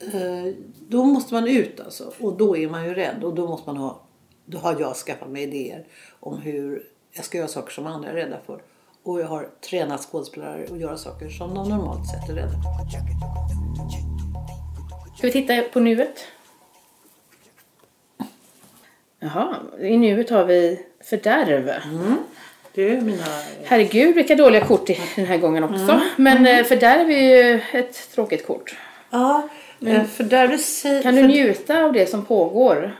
[0.00, 0.54] eh,
[0.88, 2.12] då måste man ut alltså.
[2.20, 4.02] Och då är man ju rädd och då måste man ha
[4.44, 5.86] då har jag skaffat mig idéer
[6.20, 8.62] om hur jag ska göra saker som andra är rädda för.
[9.02, 12.88] Och jag har tränat skådespelare att göra saker som de normalt sett är rädda för.
[15.18, 16.18] Ska vi titta på nuet?
[19.20, 21.72] Jaha, i nuet har vi fördärv.
[22.74, 23.24] Det är mina...
[23.64, 26.00] Herregud vilka dåliga kort i den här gången också.
[26.16, 28.76] Men eh, fördärv är ju ett tråkigt kort.
[29.10, 29.48] Ja,
[29.86, 31.02] eh, för där du säger...
[31.02, 32.96] Kan du njuta av det som pågår?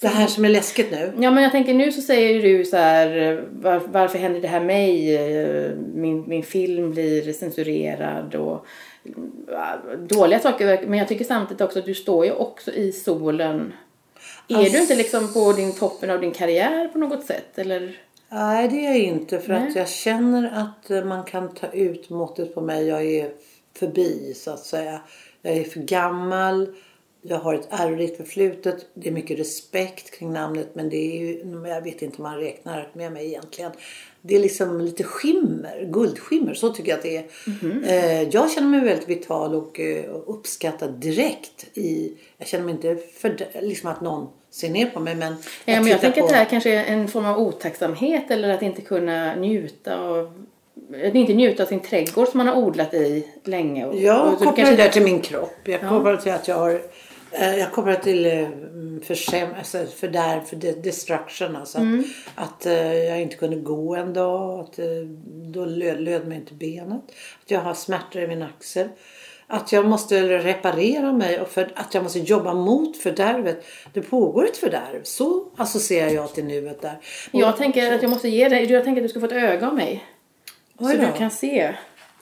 [0.00, 1.12] Det här som är läskigt nu.
[1.18, 4.48] Ja men jag tänker nu så säger du så här eh, var, varför händer det
[4.48, 5.16] här mig?
[5.16, 8.66] Eh, Min, min film blir censurerad och
[9.04, 10.80] eh, dåliga saker.
[10.86, 13.72] Men jag tycker samtidigt också att du står ju också i solen.
[14.50, 17.58] Är Alltså- du inte liksom på din toppen av din karriär på något sätt?
[17.58, 17.96] Eller?
[18.28, 19.40] Nej, det är jag inte.
[19.40, 19.68] För Nej.
[19.68, 22.86] att jag känner att eh, man kan ta ut måttet på mig.
[22.86, 23.30] Jag är
[23.76, 25.00] förbi, så att säga.
[25.42, 26.74] Jag är för gammal.
[27.22, 28.86] Jag har ett ärligt förflutet.
[28.94, 30.68] Det är mycket respekt kring namnet.
[30.74, 33.72] Men det är ju, jag vet inte om man räknar med mig egentligen.
[34.22, 36.54] Det är liksom lite skimmer, guldskimmer.
[36.54, 37.24] Så tycker jag att det är.
[37.84, 41.66] Eh, jag känner mig väldigt vital och eh, uppskattad direkt.
[41.78, 45.14] I, jag känner mig inte för, liksom att någon ser ner på mig.
[45.14, 45.34] Men,
[45.64, 48.48] Ja, men jag tänker på- att det här kanske är en form av otacksamhet eller
[48.48, 50.32] att inte kunna njuta av
[51.08, 53.86] att inte njuta av sin trädgård som man har odlat i länge.
[53.86, 55.54] Och, Jag och kopplar kanske- det där till min kropp.
[55.64, 56.82] Jag kopplar till att jag har
[57.32, 58.48] eh, jag kopplar till eh,
[59.02, 61.56] förskäm, alltså fördärv, för de- destruction.
[61.56, 62.04] Alltså Mm.
[62.34, 64.60] att, att eh, jag inte kunde gå en dag.
[64.60, 64.84] Att, eh,
[65.52, 67.00] då löd, löd mig inte benet.
[67.44, 68.88] Att jag har smärtor i min axel.
[69.52, 73.64] Att jag måste reparera mig och för, att jag måste jobba mot fördärvet.
[73.92, 75.00] Det pågår ett fördärv.
[75.02, 76.98] Så associerar jag till nuet där.
[77.32, 79.32] Och- Jag tänker att jag måste ge dig, jag tänker att du ska få ett
[79.32, 80.04] öga av mig.
[80.78, 81.74] Så du kan se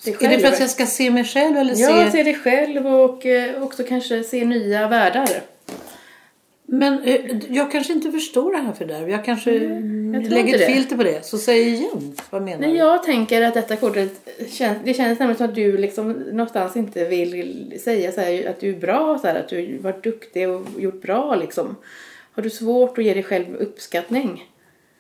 [0.07, 2.11] är det för att jag ska se mig själv eller Ja, se...
[2.11, 5.29] se dig själv och eh, också kanske se nya världar.
[6.70, 9.11] Men eh, jag kanske inte förstår det här fördärv.
[9.11, 10.66] Jag kanske Mm, jag lägger ett det.
[10.74, 11.24] filter på det.
[11.26, 12.14] Så säg igen.
[12.31, 12.76] Vad menar Nej, du?
[12.76, 17.04] jag tänker att detta kortet känns, det känns nämligen som att du liksom någonstans inte
[17.04, 20.62] vill säga så här, att du är bra, så här, att du varit duktig och
[20.78, 21.76] gjort bra liksom.
[22.33, 24.50] Har du svårt att ge dig själv uppskattning?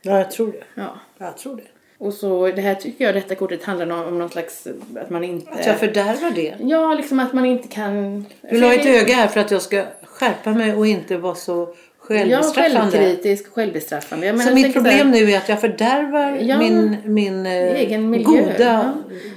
[0.02, 0.64] Ja, jag tror det.
[0.74, 0.98] Ja.
[1.18, 1.62] Jag tror det.
[2.00, 5.24] Och så det här tycker jag, detta kortet handlar om, om någon slags, att man
[5.24, 5.50] inte...
[5.50, 6.54] Att jag fördärvar det.
[6.60, 8.26] Ja, liksom att man inte kan...
[8.50, 11.74] Du la ett öga här för att jag ska skärpa mig och inte vara så
[12.10, 12.90] Ja, självbestraffande.
[12.98, 14.26] självkritisk och självbestraffande.
[14.26, 16.58] Jag så menar, mitt jag tänker problem så här, nu är att jag fördärvar Ja,
[16.58, 18.24] min, min eh, egen miljö.
[18.26, 18.54] goda...
[18.58, 18.92] Ja.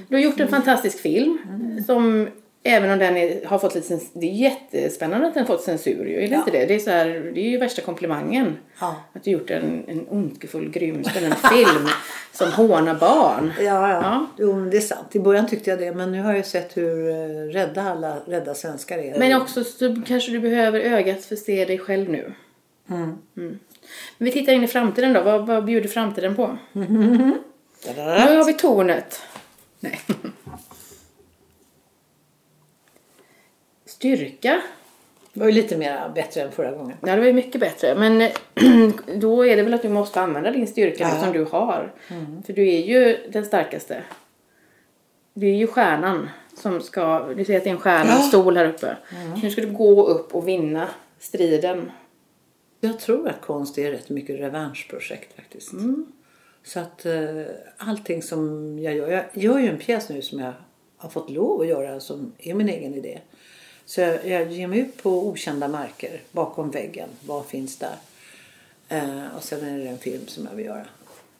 [0.08, 1.38] Du har gjort en fantastisk film
[1.86, 2.28] som
[2.64, 6.06] Även om den är, har fått lite, cens- det är jättespännande att den fått censur
[6.06, 6.66] ju, är det inte det?
[6.66, 8.56] Det är, så här, det är ju värsta komplimangen.
[8.80, 8.96] Ja.
[9.12, 11.88] Att du gjort en, en ondskefull, grym, spännande film
[12.32, 13.52] som hånar barn.
[13.58, 14.00] Ja, ja.
[14.02, 14.26] Ja.
[14.38, 15.16] Jo, det är sant.
[15.16, 15.94] I början tyckte jag det.
[15.94, 19.18] Men nu har jag ju sett hur eh, rädda alla rädda svenskar är.
[19.18, 22.32] Men också så kanske du behöver ögat för att se dig själv nu.
[22.90, 23.18] Mm.
[23.36, 23.58] Men
[24.18, 25.20] vi tittar in i framtiden då.
[25.22, 26.58] Vad, vad bjuder framtiden på?
[26.72, 29.20] Nu har vi tornet.
[29.80, 30.00] Nej.
[34.02, 34.62] Styrka.
[35.32, 36.96] Det var ju lite mer bättre än förra gången.
[37.00, 37.94] Ja, det var ju mycket bättre.
[37.94, 38.30] Men
[39.20, 41.22] då är det väl att du måste använda din styrka Ja.
[41.24, 41.92] som du har.
[42.46, 44.02] För du är ju den starkaste.
[45.34, 47.18] Du är ju stjärnan som ska...
[47.36, 48.18] Du ser att det är en stjärna, Ja.
[48.18, 48.96] stol här uppe.
[49.42, 50.88] Nu ska du gå upp och vinna
[51.18, 51.90] striden.
[52.80, 55.70] Jag tror att konst är rätt mycket revanschprojekt faktiskt.
[56.64, 57.42] Så att eh,
[57.76, 59.10] allting som jag gör.
[59.10, 60.52] Jag gör ju en pjäs nu som jag
[60.96, 63.18] har fått lov att göra som är min egen idé.
[63.86, 67.08] Så jag, jag ger mig ut på okända marker bakom väggen.
[67.26, 67.96] Vad finns där?
[68.88, 70.86] Eh, och sen är det en film som jag vill göra.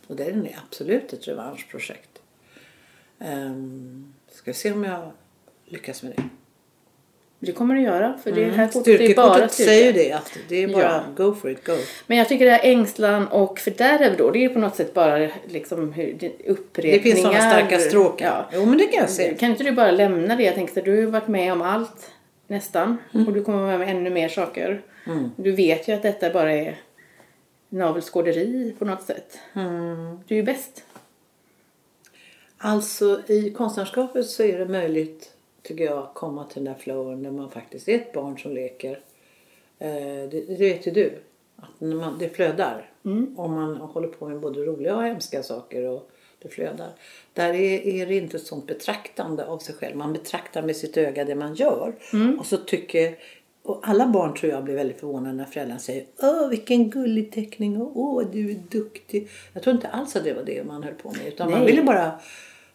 [0.06, 2.08] Och den är absolut ett revanschprojekt.
[3.18, 5.10] Um, ska se om jag
[5.66, 6.22] lyckas med det.
[7.38, 8.18] Det kommer du göra.
[8.24, 9.68] För det här kortet är bara styrka.
[9.70, 10.12] säger ju det.
[10.12, 10.82] Att det är bara
[11.16, 11.24] Ja.
[11.24, 11.72] go for it, go.
[12.06, 15.30] Men jag tycker det här ängslan och fördärv då, det är på något sätt bara
[15.48, 16.98] liksom hur, det- Det upprepningar.
[16.98, 18.26] finns sådana starka stråkar.
[18.52, 18.58] Ja.
[18.58, 19.34] Jo men det kan jag se.
[19.34, 20.42] Kan inte du bara lämna det?
[20.42, 22.10] Jag tänkte, du har varit med om allt
[22.52, 22.96] nästan.
[23.14, 23.26] Mm.
[23.26, 24.82] Och du kommer med om ännu mer saker.
[25.36, 26.80] Du vet ju att detta bara är
[27.68, 29.38] navelskåderi på något sätt.
[29.54, 30.18] Mm.
[30.26, 30.84] Du är ju bäst.
[32.58, 37.22] Alltså i konstnärskapet så är det möjligt, tycker jag, att komma till den där flowen
[37.22, 39.00] när man faktiskt är ett barn som leker.
[39.78, 41.18] Eh, det, det vet ju du.
[41.56, 42.90] Att när man, det flödar.
[43.36, 46.10] Om man håller på med både roliga och hemska saker och
[46.42, 46.90] det flödar.
[47.32, 49.96] Där är, är det inte ett sånt betraktande av sig själv.
[49.96, 51.94] Man betraktar med sitt öga det man gör.
[52.38, 53.16] Och så tycker
[53.64, 57.82] och alla barn tror jag blir väldigt förvånade när föräldrarna säger Åh vilken gullig teckning
[57.82, 59.28] och åh du är duktig.
[59.52, 61.26] Jag tror inte alls att det var det man höll på med.
[61.26, 61.70] Utan man Nej.
[61.70, 62.20] ville bara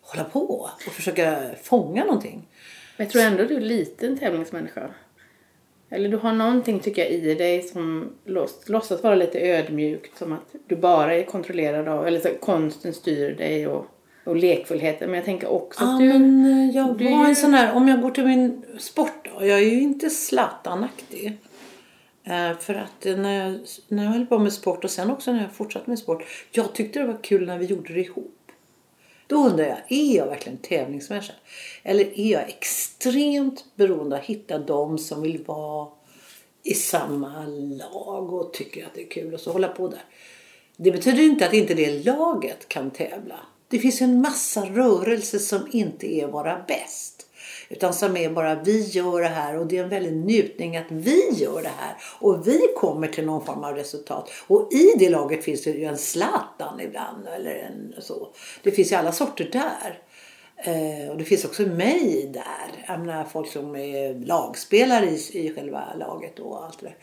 [0.01, 2.47] hålla på och försöka fånga någonting.
[2.97, 4.89] Men jag tror ändå du är en liten tävlingsmänniska.
[5.89, 10.17] Eller du har någonting tycker jag i dig som låts, låtsas vara lite ödmjukt.
[10.17, 13.86] Som att du bara är kontrollerad av, eller så, konsten styr dig och,
[14.23, 15.10] och lekfullheten.
[15.10, 16.06] Men jag tänker också Ja, att du...
[16.06, 19.45] men eh, jag du var en sån här, om jag går till min sport då.
[19.45, 21.38] Jag är ju inte Zlatan-aktig.
[22.23, 25.41] Eh, för att när jag, när jag höll på med sport och sen också när
[25.41, 26.23] jag fortsatte med sport.
[26.52, 28.37] Jag tyckte det var kul när vi gjorde det ihop.
[29.28, 31.34] Då undrar jag, är jag verkligen tävlingsmänniska?
[31.84, 35.88] Eller är jag extremt beroende av att hitta de som vill vara
[36.63, 40.04] i samma lag och tycker att det är kul och så hålla på där.
[40.78, 43.40] Det betyder inte att inte det laget kan tävla.
[43.68, 47.27] Det finns en massa rörelser som inte är våra bäst.
[47.69, 50.86] Utan som är bara vi gör det här och det är en väldig njutning att
[50.89, 51.95] vi gör det här.
[52.19, 54.30] Och vi kommer till någon form av resultat.
[54.47, 58.27] Och i det laget finns det ju en Zlatan ibland eller en så.
[58.63, 59.99] Det finns ju alla sorter där.
[60.58, 62.86] Eh, och det finns också mig där.
[62.88, 66.97] Jag menar folk som är lagspelare i, i själva laget och allt det där.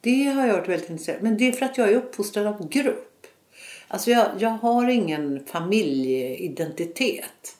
[0.00, 1.22] Det har jag varit väldigt intresserad av.
[1.22, 3.26] Men det är för att jag är uppfostrad av grupp.
[3.88, 7.56] Alltså jag, jag har ingen familjeidentitet.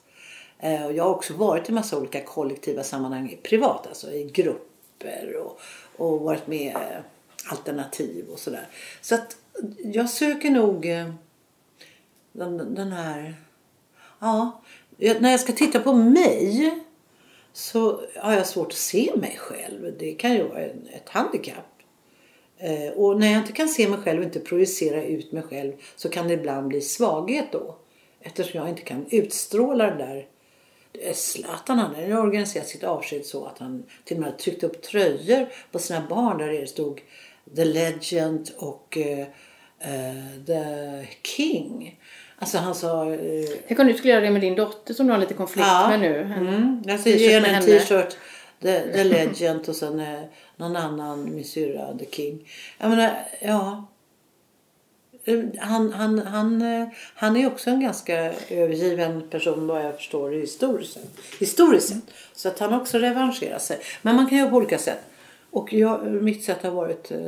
[0.65, 5.37] Eh, och jag har också varit i massa olika kollektiva sammanhang privat, alltså i grupper
[5.37, 5.61] och,
[5.97, 6.75] och varit med i
[7.51, 8.69] alternativ och sådär.
[9.01, 9.37] Så att
[9.79, 11.11] jag söker nog eh,
[12.33, 13.35] den, den här...
[14.19, 14.63] Ja,
[14.97, 16.71] jag, när jag ska titta på mig
[17.53, 19.95] så har jag svårt att se mig själv.
[19.99, 21.83] Det kan ju vara en, ett handikapp.
[22.59, 25.73] Eh, och när jag inte kan se mig själv och inte projicera ut mig själv
[25.97, 27.77] så kan det ibland bli svaghet då.
[28.21, 30.29] Eftersom jag inte kan utstråla den där.
[31.15, 34.83] Zlatan han hade organiserat sitt avsked så att han till och med hade tryckt upp
[34.83, 37.01] tröjor på sina barn där det stod
[37.57, 39.27] The Legend och eh,
[40.47, 42.01] The King.
[42.39, 43.11] Alltså han sa...
[43.15, 45.67] Eh, Tänk om du skulle göra det med din dotter som du har lite konflikt
[45.89, 46.21] med nu.
[46.21, 46.83] En Mm.
[46.87, 48.17] Jag ska ge henne en t-shirt.
[48.63, 50.21] The, the Legend och sen eh,
[50.57, 52.49] någon annan, min syrra, The King.
[52.79, 53.87] Jag menar, ja.
[55.59, 56.63] Han, han, han,
[57.15, 61.21] han är också en ganska övergiven person vad jag förstår historiskt sett.
[61.41, 62.15] Historiskt sett.
[62.33, 63.79] Så att han också revanscherar sig.
[64.03, 65.01] Men man kan göra på olika sätt.
[65.51, 67.19] Och jag, mitt sätt har varit, eh,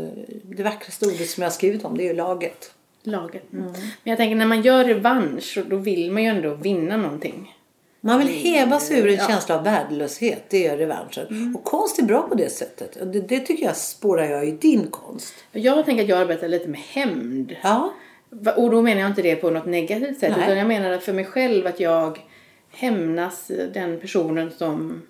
[0.42, 2.74] det vackraste ordet som jag har skrivit om det är laget.
[3.02, 3.52] laget.
[3.52, 3.64] Mm.
[3.72, 7.55] Men jag tänker när man gör revansch då vill man ju ändå vinna någonting.
[8.06, 10.44] Man vill häva sig ur en känsla av värdelöshet.
[10.48, 11.54] Det är revanschen.
[11.56, 12.96] Och konst är bra på det sättet.
[12.96, 15.34] Och Det, det tycker jag spårar jag i din konst.
[15.52, 17.56] Jag tänker att jag arbetar lite med hämnd.
[17.62, 17.92] Ja.
[18.56, 20.32] Och då menar jag inte det på något negativt sätt.
[20.36, 20.46] Nej.
[20.46, 22.18] Utan jag menar att för mig själv att jag
[22.70, 25.02] hämnas den personen som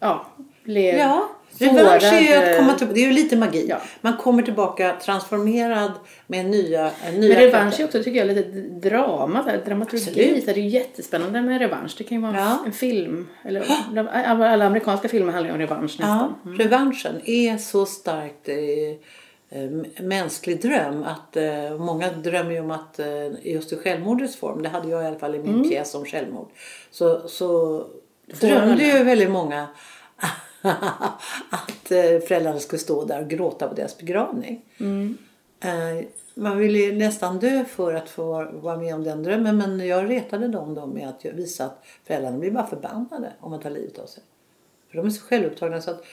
[0.00, 0.26] ja,
[0.64, 1.28] blev Ja.
[1.58, 3.66] Revansch är ju att komma till, Det är ju lite magi.
[3.68, 3.76] Ja.
[4.00, 5.92] Man kommer tillbaka transformerad
[6.26, 8.48] med nya, en nya Men revansch är också tycker jag lite
[8.88, 10.40] drama, så här, dramaturgi.
[10.40, 11.94] Så det är ju jättespännande med revansch.
[11.98, 12.58] Det kan ju vara Ja.
[12.66, 13.28] en film.
[13.44, 13.64] Eller,
[14.44, 16.34] alla amerikanska filmer handlar ju om revansch nästan.
[16.44, 19.70] Ja, revanschen är så starkt eh, eh,
[20.02, 23.06] mänsklig dröm att eh, många drömmer ju om att eh,
[23.52, 26.48] just i självmordets form, det hade jag i alla fall i min pjäs om självmord,
[26.90, 27.84] så, så
[28.30, 29.68] drömde ju väldigt många
[31.50, 34.62] att eh, föräldrarna skulle stå där och gråta på deras begravning.
[35.60, 40.10] Eh, man ville nästan dö för att få vara med om den drömmen men jag
[40.10, 43.70] retade dem då med att jag visa att föräldrarna blir bara förbannade om man tar
[43.70, 44.22] livet av sig.
[44.90, 46.04] För de är så självupptagna så att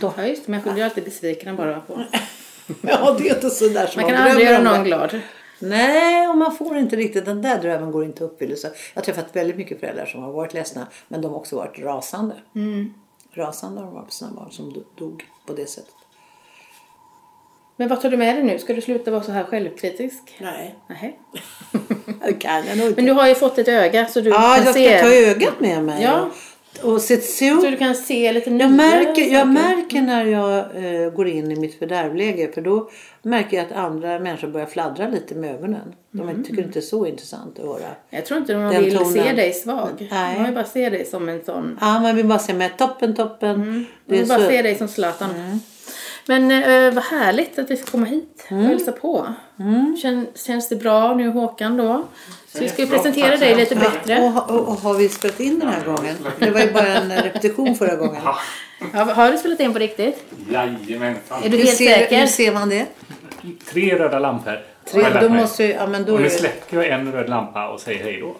[0.00, 2.04] de, Ja just det, människor blir alltid besvikna bara på.
[2.82, 5.20] Ja, det är inte så där som Man man, kan aldrig göra någon glad.
[5.62, 8.72] Nej, och man får inte riktigt, den där drömmen går inte i uppfyllelse.
[8.94, 11.78] Jag har träffat väldigt mycket föräldrar som har varit ledsna men de har också varit
[11.78, 12.34] rasande.
[12.54, 12.94] Mm.
[13.34, 15.94] Rasande har de varit på sina barn som do- dog på det sättet.
[17.76, 18.58] Men vad tar du med dig nu?
[18.58, 20.36] Ska du sluta vara så här självkritisk?
[20.40, 21.20] Nej, Nej.
[22.26, 23.02] det kan jag nog inte.
[23.02, 25.00] Men du har ju fått ett öga så du Ja, jag ska se.
[25.00, 26.02] ta ögat med mig.
[26.02, 26.28] Ja.
[26.82, 30.58] Och, och se, se Så du kan se lite Jag märker, jag märker när jag
[30.58, 32.90] eh, går in i mitt fördärvläge för då
[33.22, 35.94] märker jag att andra människor börjar fladdra lite med ögonen.
[36.10, 36.44] De Mm.
[36.44, 37.88] tycker inte det är så intressant att höra.
[38.10, 39.12] Jag tror inte de vill tonen.
[39.12, 40.08] se dig svag.
[40.10, 40.36] Nej.
[40.38, 41.78] De vill bara se dig som en sån.
[41.80, 43.86] Ja, man vill bara se med toppen, toppen.
[44.06, 45.30] De vill bara se dig som Zlatan.
[45.30, 45.58] Mm.
[46.26, 48.64] Men eh, vad härligt att vi ska komma hit och Mm.
[48.64, 49.26] hälsa på.
[50.02, 52.04] Kän, känns det bra nu Håkan då?
[52.52, 54.18] Så vi ska ju presentera dig lite Och, bättre.
[54.48, 56.16] och, och har vi spelat in den här gången?
[56.38, 58.22] Det var ju bara en repetition förra gången.
[58.92, 60.24] Ja, har du spelat in på riktigt?
[60.50, 61.42] Jajamensan.
[61.44, 62.18] Är du Hur helt ser, säker?
[62.20, 62.86] hur ser man det?
[63.72, 64.60] Tre röda lampor.
[64.92, 68.04] Tre, då måste ja men då Och nu släcker jag en röd lampa och säger
[68.04, 68.36] hej då.